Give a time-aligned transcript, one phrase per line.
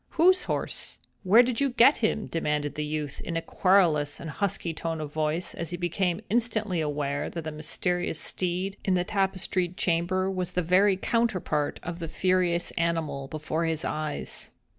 [0.17, 0.97] "Whose horse?
[1.21, 5.13] Where did you get him?" demanded the youth, in a querulous and husky tone of
[5.13, 10.53] voice, as he became instantly aware that the mysterious steed in the tapestried chamber was
[10.53, 14.49] the very counterpart of the furious animal before his eyes.